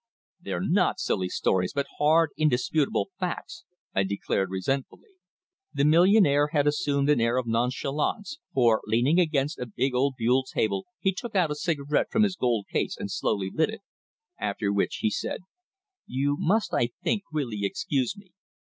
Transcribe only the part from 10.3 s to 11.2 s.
table he